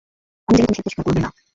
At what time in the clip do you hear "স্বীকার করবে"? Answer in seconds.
0.89-1.21